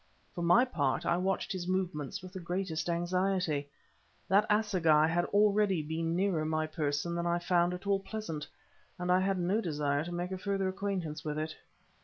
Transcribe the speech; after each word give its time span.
For 0.33 0.41
my 0.41 0.65
part, 0.65 1.05
I 1.05 1.15
watched 1.17 1.51
his 1.51 1.67
movements 1.67 2.23
with 2.23 2.33
the 2.33 2.39
greatest 2.39 2.89
anxiety. 2.89 3.69
That 4.27 4.47
assegai 4.49 5.05
had 5.09 5.25
already 5.25 5.83
been 5.83 6.15
nearer 6.15 6.43
my 6.43 6.65
person 6.65 7.13
than 7.13 7.27
I 7.27 7.37
found 7.37 7.71
at 7.75 7.85
all 7.85 7.99
pleasant, 7.99 8.47
and 8.97 9.11
I 9.11 9.19
had 9.19 9.37
no 9.37 9.61
desire 9.61 10.03
to 10.05 10.11
make 10.11 10.31
a 10.31 10.39
further 10.39 10.67
acquaintance 10.67 11.23
with 11.23 11.37
it. 11.37 11.55